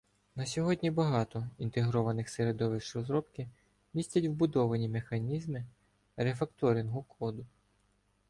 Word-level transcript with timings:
На 0.35 0.45
сьогодні 0.45 0.91
багато 0.91 1.47
інтегрованих 1.57 2.29
середовищ 2.29 2.95
розробки 2.95 3.49
містять 3.93 4.25
вбудовані 4.25 4.89
механізми 4.89 5.65
рефакторингу 6.17 7.03
коду. 7.03 7.45